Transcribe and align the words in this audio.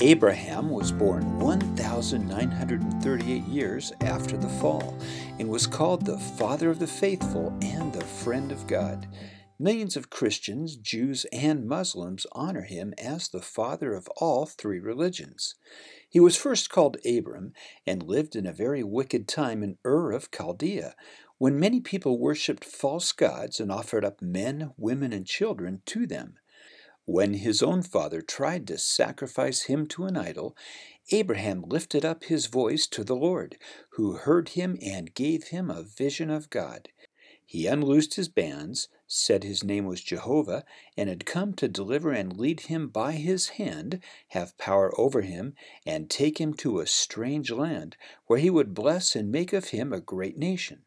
Abraham 0.00 0.70
was 0.70 0.92
born 0.92 1.40
1,938 1.40 3.42
years 3.48 3.92
after 4.00 4.36
the 4.36 4.48
fall 4.48 4.96
and 5.40 5.48
was 5.48 5.66
called 5.66 6.06
the 6.06 6.18
father 6.18 6.70
of 6.70 6.78
the 6.78 6.86
faithful 6.86 7.52
and 7.62 7.92
the 7.92 8.04
friend 8.04 8.52
of 8.52 8.68
God. 8.68 9.08
Millions 9.58 9.96
of 9.96 10.08
Christians, 10.08 10.76
Jews, 10.76 11.26
and 11.32 11.66
Muslims 11.66 12.28
honor 12.30 12.62
him 12.62 12.94
as 12.96 13.28
the 13.28 13.42
father 13.42 13.92
of 13.92 14.06
all 14.18 14.46
three 14.46 14.78
religions. 14.78 15.56
He 16.08 16.20
was 16.20 16.36
first 16.36 16.70
called 16.70 16.98
Abram 17.04 17.52
and 17.84 18.00
lived 18.00 18.36
in 18.36 18.46
a 18.46 18.52
very 18.52 18.84
wicked 18.84 19.26
time 19.26 19.64
in 19.64 19.78
Ur 19.84 20.12
of 20.12 20.30
Chaldea, 20.30 20.94
when 21.38 21.58
many 21.58 21.80
people 21.80 22.20
worshipped 22.20 22.64
false 22.64 23.10
gods 23.10 23.58
and 23.58 23.72
offered 23.72 24.04
up 24.04 24.22
men, 24.22 24.74
women, 24.76 25.12
and 25.12 25.26
children 25.26 25.82
to 25.86 26.06
them. 26.06 26.34
When 27.10 27.32
his 27.32 27.62
own 27.62 27.80
father 27.80 28.20
tried 28.20 28.66
to 28.66 28.76
sacrifice 28.76 29.62
him 29.62 29.86
to 29.86 30.04
an 30.04 30.14
idol, 30.18 30.54
Abraham 31.10 31.62
lifted 31.62 32.04
up 32.04 32.24
his 32.24 32.48
voice 32.48 32.86
to 32.88 33.02
the 33.02 33.16
Lord, 33.16 33.56
who 33.92 34.18
heard 34.18 34.50
him 34.50 34.76
and 34.82 35.14
gave 35.14 35.44
him 35.44 35.70
a 35.70 35.82
vision 35.82 36.28
of 36.28 36.50
God. 36.50 36.90
He 37.46 37.66
unloosed 37.66 38.16
his 38.16 38.28
bands, 38.28 38.88
said 39.06 39.42
his 39.42 39.64
name 39.64 39.86
was 39.86 40.02
Jehovah, 40.02 40.66
and 40.98 41.08
had 41.08 41.24
come 41.24 41.54
to 41.54 41.66
deliver 41.66 42.12
and 42.12 42.36
lead 42.36 42.60
him 42.60 42.88
by 42.88 43.12
his 43.12 43.48
hand, 43.56 44.02
have 44.28 44.58
power 44.58 44.92
over 45.00 45.22
him, 45.22 45.54
and 45.86 46.10
take 46.10 46.38
him 46.38 46.52
to 46.56 46.78
a 46.78 46.86
strange 46.86 47.50
land, 47.50 47.96
where 48.26 48.38
he 48.38 48.50
would 48.50 48.74
bless 48.74 49.16
and 49.16 49.32
make 49.32 49.54
of 49.54 49.68
him 49.68 49.94
a 49.94 50.00
great 50.02 50.36
nation. 50.36 50.84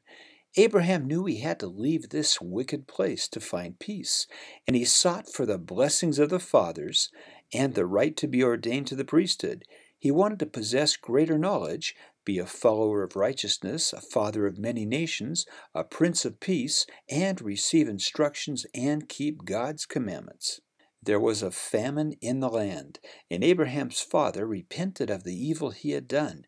Abraham 0.58 1.08
knew 1.08 1.26
he 1.26 1.38
had 1.38 1.60
to 1.62 1.68
leave 1.68 2.10
this 2.10 2.42
wicked 2.42 2.86
place 2.88 3.28
to 3.30 3.40
find 3.40 3.80
peace, 3.80 4.28
and 4.68 4.76
he 4.76 4.84
sought 4.84 5.32
for 5.32 5.46
the 5.46 5.58
blessings 5.58 6.20
of 6.20 6.30
the 6.30 6.40
fathers 6.40 7.10
and 7.54 7.74
the 7.74 7.86
right 7.86 8.18
to 8.18 8.28
be 8.28 8.44
ordained 8.44 8.88
to 8.88 8.96
the 8.96 9.06
priesthood. 9.06 9.64
He 9.98 10.12
wanted 10.12 10.40
to 10.40 10.46
possess 10.46 10.98
greater 10.98 11.38
knowledge, 11.38 11.96
be 12.26 12.38
a 12.38 12.46
follower 12.46 13.02
of 13.04 13.16
righteousness, 13.16 13.94
a 13.94 14.02
father 14.02 14.46
of 14.46 14.58
many 14.58 14.86
nations, 14.86 15.46
a 15.74 15.84
prince 15.84 16.26
of 16.26 16.40
peace, 16.40 16.86
and 17.10 17.42
receive 17.42 17.88
instructions 17.88 18.66
and 18.76 19.08
keep 19.08 19.46
God's 19.46 19.86
commandments. 19.86 20.60
There 21.02 21.20
was 21.20 21.42
a 21.42 21.50
famine 21.50 22.14
in 22.22 22.42
the 22.42 22.50
land, 22.50 23.00
and 23.30 23.44
Abraham's 23.44 24.02
father 24.02 24.46
repented 24.46 25.10
of 25.10 25.24
the 25.24 25.36
evil 25.36 25.72
he 25.72 25.92
had 25.92 26.08
done. 26.08 26.46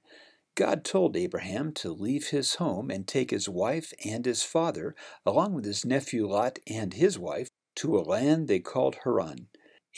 God 0.56 0.84
told 0.84 1.18
Abraham 1.18 1.72
to 1.74 1.92
leave 1.92 2.28
his 2.28 2.56
home 2.56 2.92
and 2.92 3.08
take 3.08 3.32
his 3.32 3.50
wife 3.50 3.92
and 4.06 4.26
his 4.26 4.44
father, 4.44 4.96
along 5.26 5.54
with 5.54 5.66
his 5.66 5.84
nephew 5.84 6.28
Lot 6.28 6.60
and 6.68 6.94
his 6.94 7.18
wife, 7.18 7.50
to 7.78 7.98
a 7.98 8.02
land 8.02 8.48
they 8.48 8.60
called 8.60 8.98
Haran. 9.04 9.48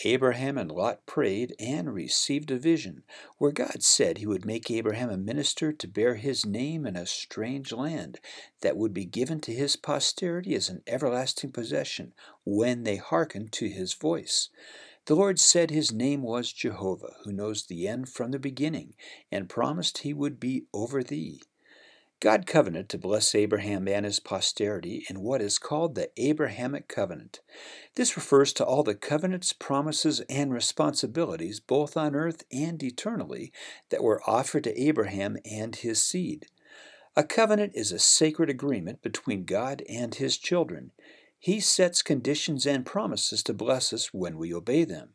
Abraham 0.03 0.57
and 0.57 0.71
Lot 0.71 1.05
prayed 1.05 1.55
and 1.57 1.93
received 1.93 2.51
a 2.51 2.57
vision, 2.57 3.03
where 3.37 3.51
God 3.51 3.81
said 3.81 4.17
he 4.17 4.25
would 4.25 4.45
make 4.45 4.69
Abraham 4.69 5.09
a 5.09 5.17
minister 5.17 5.71
to 5.71 5.87
bear 5.87 6.15
his 6.15 6.45
name 6.45 6.85
in 6.85 6.97
a 6.97 7.05
strange 7.05 7.71
land 7.71 8.19
that 8.61 8.75
would 8.75 8.93
be 8.93 9.05
given 9.05 9.39
to 9.41 9.53
his 9.53 9.77
posterity 9.77 10.53
as 10.53 10.67
an 10.67 10.83
everlasting 10.85 11.51
possession 11.51 12.13
when 12.43 12.83
they 12.83 12.97
hearkened 12.97 13.53
to 13.53 13.69
his 13.69 13.93
voice. 13.93 14.49
The 15.05 15.15
Lord 15.15 15.39
said 15.39 15.69
his 15.69 15.91
name 15.91 16.23
was 16.23 16.51
Jehovah, 16.51 17.17
who 17.23 17.31
knows 17.31 17.65
the 17.65 17.87
end 17.87 18.09
from 18.09 18.31
the 18.31 18.39
beginning, 18.39 18.95
and 19.31 19.47
promised 19.47 19.99
he 19.99 20.13
would 20.13 20.39
be 20.39 20.65
over 20.73 21.03
thee. 21.03 21.43
God 22.19 22.47
covenanted 22.47 22.89
to 22.89 22.97
bless 22.97 23.35
Abraham 23.35 23.87
and 23.87 24.03
his 24.03 24.19
posterity 24.19 25.05
in 25.07 25.21
what 25.21 25.43
is 25.43 25.59
called 25.59 25.93
the 25.93 26.09
Abrahamic 26.17 26.87
covenant. 26.87 27.41
This 27.95 28.15
refers 28.15 28.51
to 28.53 28.65
all 28.65 28.81
the 28.81 28.95
covenants, 28.95 29.53
promises, 29.53 30.21
and 30.21 30.51
responsibilities, 30.51 31.59
both 31.59 31.95
on 31.95 32.15
earth 32.15 32.43
and 32.51 32.81
eternally, 32.81 33.51
that 33.89 34.03
were 34.03 34.27
offered 34.27 34.63
to 34.63 34.81
Abraham 34.81 35.37
and 35.45 35.75
his 35.75 36.01
seed. 36.01 36.47
A 37.15 37.23
covenant 37.23 37.73
is 37.75 37.91
a 37.91 37.99
sacred 37.99 38.49
agreement 38.49 39.03
between 39.03 39.45
God 39.45 39.83
and 39.87 40.15
his 40.15 40.37
children. 40.37 40.91
He 41.45 41.59
sets 41.59 42.01
conditions 42.01 42.65
and 42.65 42.87
promises 42.87 43.43
to 43.43 43.53
bless 43.53 43.93
us 43.93 44.11
when 44.11 44.39
we 44.39 44.51
obey 44.51 44.83
them. 44.83 45.09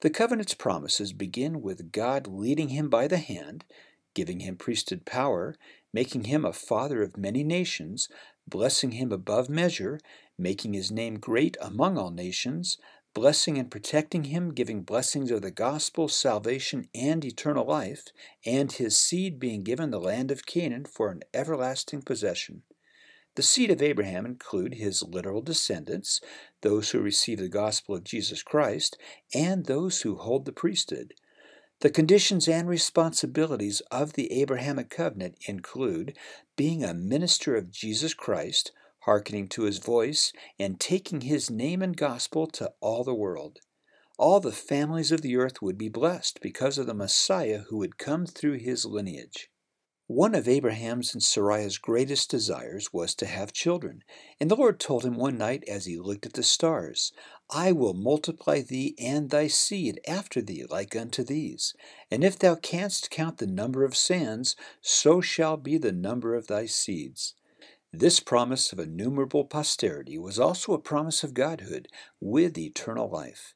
The 0.00 0.10
covenant's 0.10 0.52
promises 0.52 1.14
begin 1.14 1.62
with 1.62 1.92
God 1.92 2.26
leading 2.26 2.68
him 2.68 2.90
by 2.90 3.06
the 3.06 3.16
hand, 3.16 3.64
giving 4.12 4.40
him 4.40 4.56
priesthood 4.56 5.06
power, 5.06 5.56
making 5.90 6.24
him 6.24 6.44
a 6.44 6.52
father 6.52 7.02
of 7.02 7.16
many 7.16 7.42
nations, 7.42 8.10
blessing 8.46 8.90
him 8.90 9.12
above 9.12 9.48
measure, 9.48 9.98
making 10.36 10.74
his 10.74 10.92
name 10.92 11.18
great 11.18 11.56
among 11.58 11.96
all 11.96 12.10
nations, 12.10 12.76
blessing 13.14 13.56
and 13.56 13.70
protecting 13.70 14.24
him, 14.24 14.52
giving 14.52 14.82
blessings 14.82 15.30
of 15.30 15.40
the 15.40 15.50
gospel, 15.50 16.06
salvation, 16.06 16.86
and 16.94 17.24
eternal 17.24 17.64
life, 17.64 18.08
and 18.44 18.72
his 18.72 18.98
seed 18.98 19.40
being 19.40 19.62
given 19.62 19.90
the 19.90 19.98
land 19.98 20.30
of 20.30 20.44
Canaan 20.44 20.84
for 20.84 21.10
an 21.10 21.22
everlasting 21.32 22.02
possession. 22.02 22.62
The 23.34 23.42
seed 23.42 23.70
of 23.70 23.80
Abraham 23.80 24.26
include 24.26 24.74
his 24.74 25.02
literal 25.02 25.40
descendants, 25.40 26.20
those 26.60 26.90
who 26.90 27.00
receive 27.00 27.38
the 27.38 27.48
gospel 27.48 27.94
of 27.94 28.04
Jesus 28.04 28.42
Christ, 28.42 28.98
and 29.34 29.64
those 29.64 30.02
who 30.02 30.16
hold 30.16 30.44
the 30.44 30.52
priesthood. 30.52 31.14
The 31.80 31.90
conditions 31.90 32.46
and 32.46 32.68
responsibilities 32.68 33.80
of 33.90 34.12
the 34.12 34.30
Abrahamic 34.40 34.90
covenant 34.90 35.36
include 35.48 36.16
being 36.56 36.84
a 36.84 36.94
minister 36.94 37.56
of 37.56 37.70
Jesus 37.70 38.12
Christ, 38.12 38.70
hearkening 39.00 39.48
to 39.48 39.62
his 39.62 39.78
voice, 39.78 40.32
and 40.58 40.78
taking 40.78 41.22
his 41.22 41.50
name 41.50 41.82
and 41.82 41.96
gospel 41.96 42.46
to 42.48 42.72
all 42.80 43.02
the 43.02 43.14
world. 43.14 43.60
All 44.18 44.40
the 44.40 44.52
families 44.52 45.10
of 45.10 45.22
the 45.22 45.36
earth 45.36 45.62
would 45.62 45.78
be 45.78 45.88
blessed 45.88 46.40
because 46.42 46.76
of 46.76 46.86
the 46.86 46.94
Messiah 46.94 47.62
who 47.68 47.78
would 47.78 47.98
come 47.98 48.26
through 48.26 48.58
his 48.58 48.84
lineage. 48.84 49.50
One 50.14 50.34
of 50.34 50.46
Abraham's 50.46 51.14
and 51.14 51.22
Sarai's 51.22 51.78
greatest 51.78 52.28
desires 52.28 52.92
was 52.92 53.14
to 53.14 53.24
have 53.24 53.54
children, 53.54 54.04
and 54.38 54.50
the 54.50 54.54
Lord 54.54 54.78
told 54.78 55.06
him 55.06 55.16
one 55.16 55.38
night 55.38 55.64
as 55.66 55.86
he 55.86 55.96
looked 55.96 56.26
at 56.26 56.34
the 56.34 56.42
stars, 56.42 57.14
I 57.48 57.72
will 57.72 57.94
multiply 57.94 58.60
thee 58.60 58.94
and 58.98 59.30
thy 59.30 59.46
seed 59.46 60.00
after 60.06 60.42
thee 60.42 60.66
like 60.68 60.94
unto 60.94 61.24
these. 61.24 61.74
And 62.10 62.22
if 62.22 62.38
thou 62.38 62.56
canst 62.56 63.10
count 63.10 63.38
the 63.38 63.46
number 63.46 63.84
of 63.84 63.96
sands, 63.96 64.54
so 64.82 65.22
shall 65.22 65.56
be 65.56 65.78
the 65.78 65.92
number 65.92 66.34
of 66.34 66.46
thy 66.46 66.66
seeds. 66.66 67.34
This 67.90 68.20
promise 68.20 68.70
of 68.70 68.78
innumerable 68.78 69.46
posterity 69.46 70.18
was 70.18 70.38
also 70.38 70.74
a 70.74 70.78
promise 70.78 71.24
of 71.24 71.32
Godhood 71.32 71.88
with 72.20 72.58
eternal 72.58 73.08
life. 73.08 73.54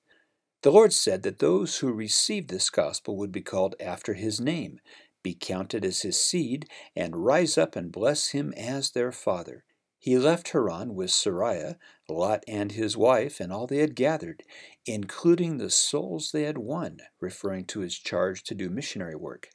The 0.63 0.73
Lord 0.73 0.95
said 0.95 1.23
that 1.23 1.39
those 1.39 1.79
who 1.79 1.93
received 1.93 2.49
this 2.49 2.71
gospel 2.71 3.17
would 3.19 3.31
be 3.31 3.43
called 3.43 3.77
after 3.79 4.15
his 4.15 4.41
name, 4.41 4.81
be 5.27 5.35
counted 5.35 5.85
as 5.85 6.03
his 6.03 6.21
seed, 6.21 6.69
and 6.95 7.25
rise 7.25 7.59
up 7.59 7.75
and 7.75 7.91
bless 7.91 8.29
him 8.29 8.53
as 8.57 8.93
their 8.93 9.11
father. 9.11 9.65
He 9.99 10.17
left 10.17 10.51
Haran 10.51 10.95
with 10.95 11.11
Sarai, 11.11 11.75
Lot 12.09 12.45
and 12.47 12.71
his 12.71 12.97
wife, 12.97 13.41
and 13.41 13.53
all 13.53 13.67
they 13.67 13.79
had 13.79 13.97
gathered, 13.97 14.45
including 14.85 15.59
the 15.59 15.69
souls 15.69 16.31
they 16.31 16.45
had 16.45 16.59
won, 16.59 17.01
referring 17.21 17.65
to 17.65 17.81
his 17.81 17.99
charge 17.99 18.45
to 18.45 18.55
do 18.55 18.71
missionary 18.71 19.17
work. 19.17 19.49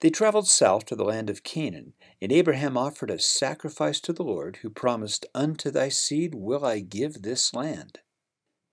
They 0.00 0.08
traveled 0.08 0.48
south 0.48 0.86
to 0.86 0.96
the 0.96 1.04
land 1.04 1.28
of 1.28 1.42
Canaan, 1.42 1.92
and 2.22 2.32
Abraham 2.32 2.78
offered 2.78 3.10
a 3.10 3.18
sacrifice 3.18 4.00
to 4.00 4.14
the 4.14 4.24
Lord, 4.24 4.60
who 4.62 4.70
promised, 4.70 5.26
Unto 5.34 5.70
thy 5.70 5.90
seed 5.90 6.34
will 6.34 6.64
I 6.64 6.80
give 6.80 7.20
this 7.20 7.52
land. 7.52 7.98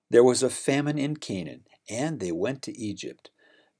There 0.10 0.24
was 0.24 0.42
a 0.42 0.50
famine 0.50 0.98
in 0.98 1.18
Canaan, 1.18 1.66
and 1.90 2.22
they 2.22 2.32
went 2.32 2.62
to 2.62 2.80
Egypt. 2.80 3.30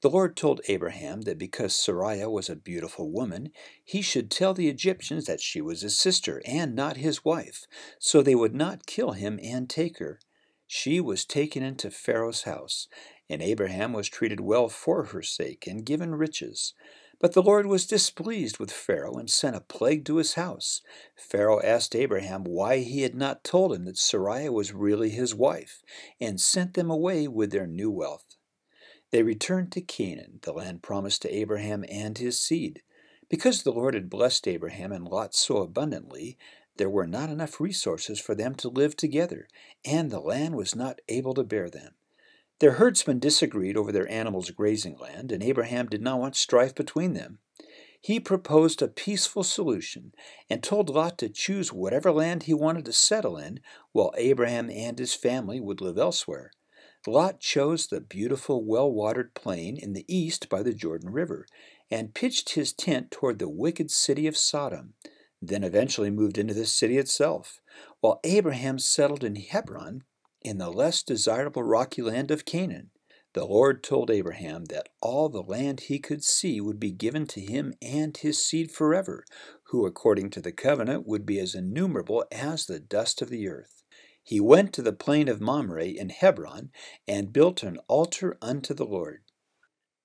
The 0.02 0.10
Lord 0.10 0.38
told 0.38 0.62
Abraham 0.70 1.24
that 1.24 1.38
because 1.38 1.76
Sarai 1.76 2.26
was 2.26 2.50
a 2.50 2.56
beautiful 2.56 3.12
woman, 3.12 3.52
he 3.84 4.02
should 4.02 4.32
tell 4.32 4.54
the 4.54 4.70
Egyptians 4.70 5.26
that 5.26 5.42
she 5.42 5.60
was 5.60 5.82
his 5.82 5.98
sister 5.98 6.42
and 6.46 6.74
not 6.74 6.96
his 6.96 7.26
wife, 7.26 7.66
so 8.00 8.22
they 8.22 8.36
would 8.36 8.56
not 8.56 8.86
kill 8.86 9.12
him 9.12 9.42
and 9.44 9.70
take 9.70 9.98
her. 9.98 10.22
She 10.68 11.02
was 11.02 11.26
taken 11.26 11.64
into 11.64 11.92
Pharaoh's 11.92 12.44
house, 12.44 12.88
and 13.30 13.42
Abraham 13.42 13.92
was 13.92 14.08
treated 14.08 14.40
well 14.40 14.70
for 14.70 15.06
her 15.06 15.22
sake 15.22 15.68
and 15.68 15.86
given 15.86 16.16
riches. 16.16 16.74
But 17.20 17.34
the 17.34 17.44
Lord 17.44 17.66
was 17.66 17.86
displeased 17.86 18.58
with 18.58 18.72
Pharaoh 18.72 19.18
and 19.18 19.30
sent 19.30 19.58
a 19.58 19.62
plague 19.62 20.06
to 20.06 20.16
his 20.16 20.36
house. 20.36 20.82
Pharaoh 21.18 21.62
asked 21.62 21.94
Abraham 21.94 22.46
why 22.46 22.78
he 22.78 23.02
had 23.02 23.16
not 23.16 23.44
told 23.44 23.74
him 23.74 23.84
that 23.84 23.98
Sarai 23.98 24.48
was 24.48 24.72
really 24.72 25.10
his 25.10 25.36
wife, 25.36 25.82
and 26.22 26.40
sent 26.40 26.76
them 26.76 26.90
away 26.90 27.28
with 27.28 27.52
their 27.52 27.68
new 27.68 27.92
wealth. 27.92 28.38
They 29.12 29.24
returned 29.24 29.72
to 29.72 29.82
Canaan, 29.82 30.40
the 30.44 30.54
land 30.54 30.84
promised 30.84 31.24
to 31.24 31.36
Abraham 31.36 31.84
and 31.90 32.18
his 32.18 32.40
seed. 32.40 32.84
Because 33.28 33.64
the 33.64 33.72
Lord 33.72 33.94
had 33.94 34.10
blessed 34.10 34.48
Abraham 34.48 34.92
and 34.92 35.08
Lot 35.08 35.34
so 35.34 35.58
abundantly, 35.58 36.38
there 36.78 36.90
were 36.90 37.08
not 37.08 37.30
enough 37.30 37.60
resources 37.60 38.20
for 38.20 38.36
them 38.36 38.56
to 38.56 38.70
live 38.70 38.96
together, 38.96 39.48
and 39.84 40.10
the 40.10 40.20
land 40.20 40.56
was 40.56 40.76
not 40.76 41.02
able 41.08 41.34
to 41.34 41.44
bear 41.44 41.70
them. 41.70 41.96
Their 42.60 42.74
herdsmen 42.74 43.20
disagreed 43.20 43.78
over 43.78 43.92
their 43.92 44.10
animals' 44.10 44.52
grazing 44.52 44.98
land, 44.98 45.32
and 45.32 45.42
Abraham 45.44 45.88
did 45.88 46.02
not 46.02 46.20
want 46.20 46.36
strife 46.36 46.76
between 46.76 47.14
them. 47.14 47.40
He 48.02 48.20
proposed 48.20 48.82
a 48.82 48.88
peaceful 48.88 49.44
solution 49.44 50.14
and 50.50 50.64
told 50.64 50.90
Lot 50.90 51.18
to 51.18 51.30
choose 51.30 51.74
whatever 51.74 52.12
land 52.12 52.44
he 52.44 52.54
wanted 52.54 52.86
to 52.86 52.94
settle 52.94 53.38
in, 53.38 53.60
while 53.92 54.14
Abraham 54.18 54.70
and 54.70 54.98
his 54.98 55.14
family 55.14 55.60
would 55.60 55.82
live 55.82 55.98
elsewhere. 55.98 56.52
Lot 57.10 57.40
chose 57.40 57.88
the 57.88 58.02
beautiful, 58.02 58.64
well 58.64 58.92
watered 58.92 59.34
plain 59.34 59.78
in 59.78 59.94
the 59.94 60.06
east 60.08 60.48
by 60.48 60.62
the 60.62 60.76
Jordan 60.76 61.10
River 61.10 61.48
and 61.90 62.14
pitched 62.14 62.52
his 62.52 62.72
tent 62.72 63.10
toward 63.10 63.40
the 63.40 63.50
wicked 63.50 63.90
city 63.90 64.28
of 64.28 64.38
Sodom, 64.38 64.94
then 65.42 65.64
eventually 65.64 66.12
moved 66.12 66.38
into 66.38 66.54
the 66.54 66.68
city 66.68 67.00
itself, 67.00 67.62
while 68.00 68.20
Abraham 68.24 68.78
settled 68.78 69.24
in 69.24 69.38
Hebron 69.38 70.04
in 70.44 70.60
the 70.60 70.70
less 70.70 71.02
desirable 71.02 71.64
rocky 71.64 72.04
land 72.04 72.30
of 72.30 72.46
Canaan. 72.46 72.92
The 73.34 73.46
Lord 73.46 73.84
told 73.84 74.12
Abraham 74.12 74.66
that 74.66 74.90
all 75.02 75.30
the 75.30 75.42
land 75.42 75.82
he 75.82 75.98
could 75.98 76.24
see 76.24 76.62
would 76.62 76.80
be 76.80 76.92
given 76.92 77.26
to 77.28 77.42
him 77.42 77.74
and 77.82 78.16
his 78.16 78.46
seed 78.46 78.72
forever, 78.72 79.26
who, 79.70 79.88
according 79.88 80.30
to 80.32 80.42
the 80.42 80.52
covenant, 80.52 81.08
would 81.08 81.26
be 81.26 81.40
as 81.40 81.56
innumerable 81.56 82.24
as 82.32 82.68
the 82.68 82.80
dust 82.80 83.22
of 83.24 83.30
the 83.30 83.48
earth. 83.48 83.79
He 84.30 84.40
went 84.40 84.74
to 84.74 84.84
the 84.84 84.94
plain 84.94 85.28
of 85.28 85.42
Mamre 85.42 85.86
in 85.86 86.10
Hebron 86.10 86.70
and 87.08 87.34
built 87.34 87.64
an 87.64 87.80
altar 87.88 88.38
unto 88.44 88.76
the 88.76 88.86
Lord. 88.86 89.24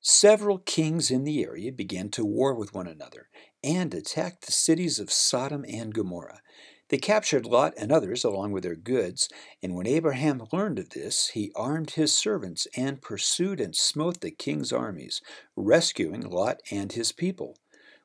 Several 0.01 0.57
kings 0.57 1.11
in 1.11 1.25
the 1.25 1.45
area 1.45 1.71
began 1.71 2.09
to 2.13 2.25
war 2.25 2.55
with 2.55 2.73
one 2.73 2.87
another 2.87 3.29
and 3.63 3.93
attacked 3.93 4.47
the 4.47 4.53
cities 4.53 4.99
of 4.99 5.13
Sodom 5.13 5.63
and 5.69 5.93
Gomorrah. 5.93 6.41
They 6.89 6.97
captured 6.97 7.45
Lot 7.45 7.75
and 7.77 7.93
others 7.93 8.25
along 8.25 8.53
with 8.53 8.63
their 8.63 8.77
goods, 8.77 9.29
and 9.63 9.75
when 9.75 9.87
Abraham 9.87 10.47
learned 10.51 10.79
of 10.79 10.89
this, 10.89 11.33
he 11.35 11.53
armed 11.55 11.91
his 11.91 12.17
servants 12.17 12.67
and 12.75 13.03
pursued 13.03 13.61
and 13.61 13.77
smote 13.77 14.23
the 14.23 14.31
king's 14.31 14.73
armies, 14.73 15.21
rescuing 15.55 16.23
Lot 16.23 16.63
and 16.71 16.93
his 16.93 17.13
people. 17.13 17.59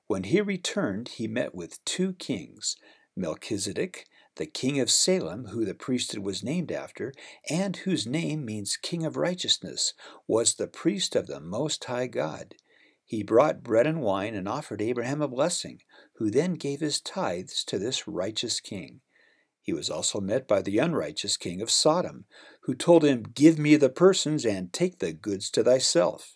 When 0.07 0.23
he 0.25 0.41
returned, 0.41 1.07
he 1.07 1.29
met 1.29 1.55
with 1.55 1.81
two 1.85 2.11
kings, 2.11 2.75
Melchizedek 3.15 4.05
the 4.35 4.45
king 4.45 4.79
of 4.79 4.89
Salem, 4.89 5.47
who 5.47 5.65
the 5.65 5.73
priesthood 5.73 6.23
was 6.23 6.43
named 6.43 6.71
after, 6.71 7.13
and 7.49 7.77
whose 7.77 8.07
name 8.07 8.45
means 8.45 8.77
King 8.77 9.05
of 9.05 9.17
Righteousness, 9.17 9.93
was 10.27 10.55
the 10.55 10.67
priest 10.67 11.15
of 11.15 11.27
the 11.27 11.39
Most 11.39 11.83
High 11.85 12.07
God. 12.07 12.55
He 13.03 13.23
brought 13.23 13.63
bread 13.63 13.87
and 13.87 14.01
wine 14.01 14.35
and 14.35 14.47
offered 14.47 14.81
Abraham 14.81 15.21
a 15.21 15.27
blessing, 15.27 15.81
who 16.17 16.29
then 16.29 16.53
gave 16.53 16.79
his 16.79 17.01
tithes 17.01 17.63
to 17.65 17.79
this 17.79 18.07
righteous 18.07 18.59
king. 18.59 19.01
He 19.61 19.73
was 19.73 19.89
also 19.89 20.19
met 20.19 20.47
by 20.47 20.61
the 20.61 20.77
unrighteous 20.77 21.35
king 21.37 21.61
of 21.61 21.69
Sodom, 21.69 22.25
who 22.61 22.75
told 22.75 23.03
him, 23.03 23.23
Give 23.23 23.59
me 23.59 23.75
the 23.75 23.89
persons 23.89 24.45
and 24.45 24.71
take 24.71 24.99
the 24.99 25.13
goods 25.13 25.49
to 25.51 25.63
thyself. 25.63 26.35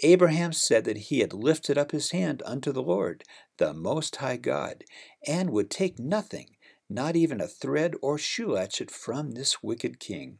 Abraham 0.00 0.52
said 0.52 0.84
that 0.84 0.96
he 0.96 1.20
had 1.20 1.32
lifted 1.32 1.76
up 1.76 1.90
his 1.90 2.12
hand 2.12 2.42
unto 2.46 2.70
the 2.70 2.82
Lord, 2.82 3.24
the 3.56 3.74
Most 3.74 4.16
High 4.16 4.36
God, 4.36 4.84
and 5.26 5.50
would 5.50 5.70
take 5.70 5.98
nothing, 5.98 6.56
not 6.88 7.16
even 7.16 7.40
a 7.40 7.48
thread 7.48 7.94
or 8.02 8.18
shoe 8.18 8.52
latchet 8.52 8.90
from 8.90 9.32
this 9.32 9.62
wicked 9.62 10.00
king. 10.00 10.38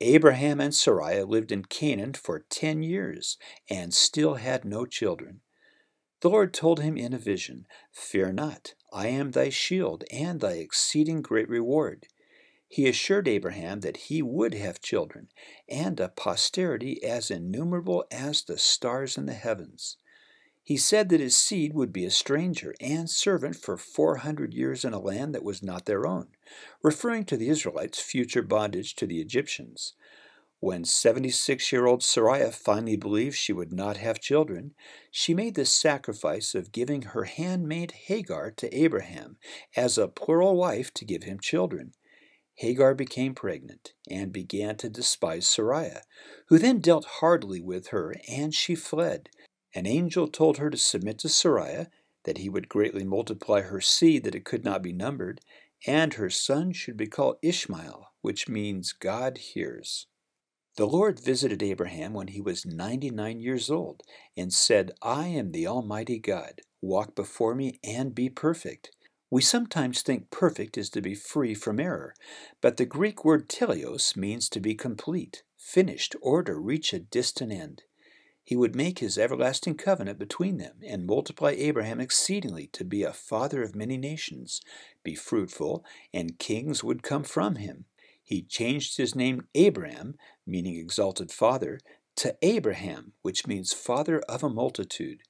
Abraham 0.00 0.60
and 0.60 0.74
Sarai 0.74 1.24
lived 1.24 1.50
in 1.50 1.64
Canaan 1.64 2.12
for 2.12 2.40
ten 2.48 2.82
years 2.82 3.36
and 3.68 3.92
still 3.92 4.34
had 4.34 4.64
no 4.64 4.86
children. 4.86 5.40
The 6.20 6.30
Lord 6.30 6.52
told 6.52 6.80
him 6.80 6.96
in 6.96 7.12
a 7.12 7.18
vision, 7.18 7.66
Fear 7.92 8.32
not, 8.32 8.74
I 8.92 9.08
am 9.08 9.30
thy 9.30 9.48
shield 9.48 10.04
and 10.10 10.40
thy 10.40 10.54
exceeding 10.54 11.22
great 11.22 11.48
reward. 11.48 12.06
He 12.68 12.86
assured 12.86 13.26
Abraham 13.26 13.80
that 13.80 13.96
he 13.96 14.20
would 14.20 14.54
have 14.54 14.80
children, 14.80 15.28
and 15.68 15.98
a 15.98 16.08
posterity 16.08 17.02
as 17.02 17.30
innumerable 17.30 18.04
as 18.10 18.42
the 18.42 18.58
stars 18.58 19.16
in 19.16 19.26
the 19.26 19.32
heavens. 19.32 19.96
He 20.68 20.76
said 20.76 21.08
that 21.08 21.20
his 21.20 21.34
seed 21.34 21.72
would 21.72 21.94
be 21.94 22.04
a 22.04 22.10
stranger 22.10 22.74
and 22.78 23.08
servant 23.08 23.56
for 23.56 23.78
400 23.78 24.52
years 24.52 24.84
in 24.84 24.92
a 24.92 24.98
land 24.98 25.34
that 25.34 25.42
was 25.42 25.62
not 25.62 25.86
their 25.86 26.06
own, 26.06 26.28
referring 26.82 27.24
to 27.24 27.38
the 27.38 27.48
Israelites' 27.48 28.00
future 28.00 28.42
bondage 28.42 28.94
to 28.96 29.06
the 29.06 29.18
Egyptians. 29.18 29.94
When 30.60 30.84
76 30.84 31.72
year 31.72 31.86
old 31.86 32.02
Sarai 32.02 32.50
finally 32.50 32.96
believed 32.96 33.34
she 33.34 33.54
would 33.54 33.72
not 33.72 33.96
have 33.96 34.20
children, 34.20 34.74
she 35.10 35.32
made 35.32 35.54
the 35.54 35.64
sacrifice 35.64 36.54
of 36.54 36.70
giving 36.70 37.00
her 37.00 37.24
handmaid 37.24 37.92
Hagar 37.92 38.50
to 38.50 38.78
Abraham 38.78 39.38
as 39.74 39.96
a 39.96 40.06
plural 40.06 40.54
wife 40.54 40.92
to 40.92 41.06
give 41.06 41.22
him 41.22 41.40
children. 41.40 41.94
Hagar 42.56 42.94
became 42.94 43.34
pregnant 43.34 43.94
and 44.10 44.34
began 44.34 44.76
to 44.76 44.90
despise 44.90 45.46
Sarai, 45.46 45.92
who 46.48 46.58
then 46.58 46.80
dealt 46.80 47.06
hardly 47.06 47.62
with 47.62 47.86
her, 47.86 48.16
and 48.28 48.52
she 48.52 48.74
fled, 48.74 49.30
an 49.74 49.86
angel 49.86 50.28
told 50.28 50.58
her 50.58 50.70
to 50.70 50.76
submit 50.76 51.18
to 51.18 51.28
Sarai, 51.28 51.86
that 52.24 52.38
he 52.38 52.48
would 52.48 52.68
greatly 52.68 53.04
multiply 53.04 53.62
her 53.62 53.80
seed, 53.80 54.24
that 54.24 54.34
it 54.34 54.44
could 54.44 54.64
not 54.64 54.82
be 54.82 54.92
numbered, 54.92 55.40
and 55.86 56.14
her 56.14 56.30
son 56.30 56.72
should 56.72 56.96
be 56.96 57.06
called 57.06 57.36
Ishmael, 57.42 58.12
which 58.20 58.48
means 58.48 58.92
God 58.92 59.38
hears. 59.38 60.06
The 60.76 60.86
Lord 60.86 61.20
visited 61.20 61.62
Abraham 61.62 62.12
when 62.12 62.28
he 62.28 62.40
was 62.40 62.64
ninety 62.64 63.10
nine 63.10 63.40
years 63.40 63.70
old, 63.70 64.02
and 64.36 64.52
said, 64.52 64.92
I 65.02 65.26
am 65.26 65.52
the 65.52 65.66
Almighty 65.66 66.18
God. 66.18 66.60
Walk 66.80 67.14
before 67.14 67.54
me 67.54 67.80
and 67.82 68.14
be 68.14 68.28
perfect. 68.28 68.90
We 69.30 69.42
sometimes 69.42 70.02
think 70.02 70.30
perfect 70.30 70.78
is 70.78 70.88
to 70.90 71.00
be 71.00 71.14
free 71.14 71.54
from 71.54 71.80
error, 71.80 72.14
but 72.60 72.76
the 72.76 72.86
Greek 72.86 73.24
word 73.24 73.48
teleios 73.48 74.16
means 74.16 74.48
to 74.50 74.60
be 74.60 74.74
complete, 74.74 75.42
finished, 75.58 76.14
or 76.22 76.42
to 76.44 76.54
reach 76.54 76.92
a 76.92 76.98
distant 76.98 77.52
end 77.52 77.82
he 78.48 78.56
would 78.56 78.74
make 78.74 79.00
his 79.00 79.18
everlasting 79.18 79.74
covenant 79.74 80.18
between 80.18 80.56
them, 80.56 80.76
and 80.82 81.04
multiply 81.04 81.50
Abraham 81.50 82.00
exceedingly 82.00 82.66
to 82.68 82.82
be 82.82 83.02
a 83.02 83.12
father 83.12 83.62
of 83.62 83.76
many 83.76 83.98
nations, 83.98 84.62
be 85.04 85.14
fruitful, 85.14 85.84
and 86.14 86.38
kings 86.38 86.82
would 86.82 87.02
come 87.02 87.24
from 87.24 87.56
him. 87.56 87.84
He 88.24 88.40
changed 88.40 88.96
his 88.96 89.14
name 89.14 89.46
Abram, 89.54 90.14
meaning 90.46 90.76
exalted 90.76 91.30
father, 91.30 91.78
to 92.16 92.38
Abraham, 92.40 93.12
which 93.20 93.46
means 93.46 93.74
father 93.74 94.20
of 94.20 94.42
a 94.42 94.48
multitude. 94.48 95.20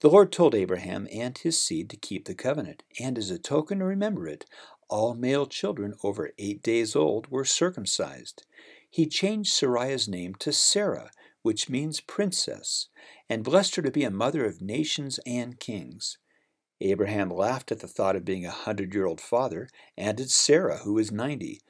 The 0.00 0.08
Lord 0.08 0.32
told 0.32 0.54
Abraham 0.54 1.06
and 1.12 1.36
his 1.36 1.60
seed 1.60 1.90
to 1.90 1.98
keep 1.98 2.24
the 2.24 2.34
covenant, 2.34 2.84
and 2.98 3.18
as 3.18 3.28
a 3.28 3.38
token 3.38 3.80
to 3.80 3.84
remember 3.84 4.26
it, 4.26 4.46
all 4.88 5.14
male 5.14 5.44
children 5.44 5.92
over 6.02 6.30
eight 6.38 6.62
days 6.62 6.96
old 6.96 7.30
were 7.30 7.44
circumcised. 7.44 8.46
He 8.88 9.04
changed 9.04 9.52
Sarai's 9.52 10.08
name 10.08 10.34
to 10.36 10.54
Sarah, 10.54 11.10
which 11.46 11.70
means 11.70 12.00
princess, 12.00 12.88
and 13.28 13.44
blessed 13.44 13.76
her 13.76 13.82
to 13.82 13.92
be 13.92 14.02
a 14.02 14.10
mother 14.10 14.44
of 14.44 14.60
nations 14.60 15.20
and 15.24 15.60
kings. 15.60 16.18
Abraham 16.80 17.30
laughed 17.30 17.70
at 17.70 17.78
the 17.78 17.86
thought 17.86 18.16
of 18.16 18.24
being 18.24 18.44
a 18.44 18.50
hundred 18.50 18.92
year 18.92 19.06
old 19.06 19.20
father, 19.20 19.68
and 19.96 20.20
at 20.20 20.30
Sarah, 20.30 20.78
who 20.78 20.94
was 20.94 21.12
ninety. 21.12 21.60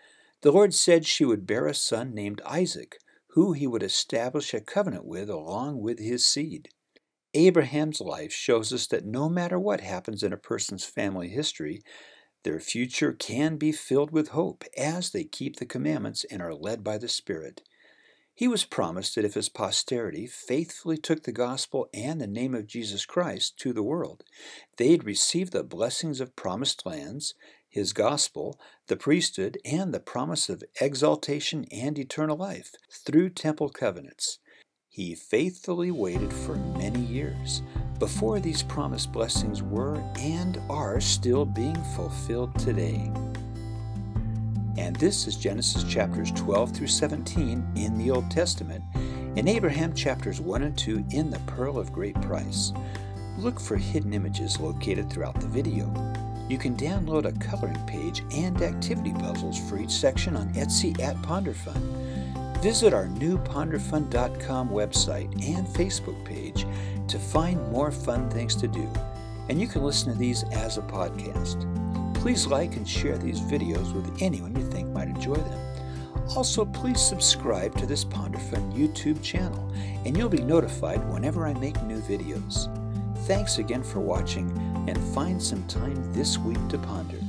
The 0.40 0.50
Lord 0.50 0.72
said 0.72 1.04
she 1.04 1.26
would 1.26 1.46
bear 1.46 1.66
a 1.66 1.74
son 1.74 2.14
named 2.14 2.40
Isaac, 2.46 2.96
who 3.32 3.52
he 3.52 3.66
would 3.66 3.82
establish 3.82 4.54
a 4.54 4.62
covenant 4.62 5.04
with 5.04 5.28
along 5.28 5.82
with 5.82 5.98
his 5.98 6.24
seed. 6.24 6.70
Abraham's 7.34 8.00
life 8.00 8.32
shows 8.32 8.72
us 8.72 8.86
that 8.86 9.04
no 9.04 9.28
matter 9.28 9.58
what 9.58 9.82
happens 9.82 10.22
in 10.22 10.32
a 10.32 10.38
person's 10.38 10.86
family 10.86 11.28
history, 11.28 11.82
their 12.44 12.60
future 12.60 13.12
can 13.12 13.58
be 13.58 13.72
filled 13.72 14.10
with 14.10 14.28
hope 14.28 14.64
as 14.78 15.10
they 15.10 15.24
keep 15.24 15.56
the 15.56 15.66
commandments 15.66 16.24
and 16.30 16.40
are 16.40 16.54
led 16.54 16.82
by 16.82 16.96
the 16.96 17.08
Spirit. 17.08 17.60
He 18.36 18.48
was 18.48 18.66
promised 18.66 19.14
that 19.14 19.24
if 19.24 19.32
his 19.32 19.48
posterity 19.48 20.26
faithfully 20.26 20.98
took 20.98 21.22
the 21.22 21.32
gospel 21.32 21.88
and 21.94 22.20
the 22.20 22.26
name 22.26 22.54
of 22.54 22.66
Jesus 22.66 23.06
Christ 23.06 23.58
to 23.60 23.72
the 23.72 23.82
world, 23.82 24.24
they'd 24.76 25.04
receive 25.04 25.50
the 25.52 25.64
blessings 25.64 26.20
of 26.20 26.36
promised 26.36 26.84
lands, 26.84 27.32
his 27.66 27.94
gospel, 27.94 28.60
the 28.88 28.96
priesthood, 28.96 29.56
and 29.64 29.92
the 29.92 30.00
promise 30.00 30.50
of 30.50 30.62
exaltation 30.82 31.64
and 31.72 31.98
eternal 31.98 32.36
life 32.36 32.72
through 32.90 33.30
temple 33.30 33.70
covenants. 33.70 34.38
He 34.90 35.14
faithfully 35.14 35.90
waited 35.90 36.30
for 36.30 36.56
many 36.56 37.00
years 37.00 37.62
before 37.98 38.38
these 38.38 38.62
promised 38.62 39.12
blessings 39.12 39.62
were 39.62 39.96
and 40.18 40.60
are 40.68 41.00
still 41.00 41.46
being 41.46 41.82
fulfilled 41.94 42.58
today. 42.58 43.10
And 44.78 44.94
this 44.96 45.26
is 45.26 45.36
Genesis 45.36 45.84
chapters 45.84 46.32
12 46.32 46.72
through 46.72 46.86
17 46.86 47.72
in 47.76 47.98
the 47.98 48.10
Old 48.10 48.30
Testament, 48.30 48.84
and 48.94 49.48
Abraham 49.48 49.94
chapters 49.94 50.40
1 50.40 50.62
and 50.62 50.76
2 50.76 51.04
in 51.10 51.30
the 51.30 51.38
Pearl 51.40 51.78
of 51.78 51.92
Great 51.92 52.20
Price. 52.22 52.72
Look 53.38 53.60
for 53.60 53.76
hidden 53.76 54.12
images 54.12 54.60
located 54.60 55.10
throughout 55.10 55.40
the 55.40 55.46
video. 55.46 55.86
You 56.48 56.58
can 56.58 56.76
download 56.76 57.24
a 57.24 57.32
coloring 57.44 57.84
page 57.86 58.22
and 58.32 58.60
activity 58.62 59.12
puzzles 59.12 59.58
for 59.68 59.78
each 59.78 59.90
section 59.90 60.36
on 60.36 60.52
Etsy 60.54 60.98
at 61.00 61.16
PonderFun. 61.16 62.62
Visit 62.62 62.94
our 62.94 63.08
new 63.08 63.38
ponderfun.com 63.38 64.70
website 64.70 65.32
and 65.46 65.66
Facebook 65.66 66.24
page 66.24 66.66
to 67.08 67.18
find 67.18 67.70
more 67.70 67.90
fun 67.90 68.30
things 68.30 68.54
to 68.56 68.68
do. 68.68 68.90
And 69.48 69.60
you 69.60 69.68
can 69.68 69.82
listen 69.82 70.12
to 70.12 70.18
these 70.18 70.44
as 70.52 70.78
a 70.78 70.82
podcast. 70.82 71.85
Please 72.26 72.48
like 72.48 72.74
and 72.74 72.88
share 72.88 73.16
these 73.16 73.38
videos 73.38 73.94
with 73.94 74.20
anyone 74.20 74.52
you 74.56 74.68
think 74.72 74.88
might 74.88 75.06
enjoy 75.06 75.36
them. 75.36 76.24
Also, 76.34 76.64
please 76.64 77.00
subscribe 77.00 77.72
to 77.76 77.86
this 77.86 78.04
PonderFun 78.04 78.72
YouTube 78.76 79.22
channel, 79.22 79.72
and 80.04 80.16
you'll 80.16 80.28
be 80.28 80.42
notified 80.42 81.08
whenever 81.08 81.46
I 81.46 81.54
make 81.54 81.80
new 81.84 82.00
videos. 82.00 82.66
Thanks 83.28 83.58
again 83.58 83.84
for 83.84 84.00
watching, 84.00 84.50
and 84.88 84.98
find 85.14 85.40
some 85.40 85.64
time 85.68 86.12
this 86.12 86.36
week 86.36 86.58
to 86.70 86.78
ponder. 86.78 87.20